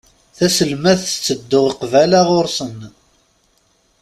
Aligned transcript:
Taselmadt 0.37 1.01
tetteddu 1.11 1.63
qbala 1.79 2.21
ɣur-sen. 2.27 2.77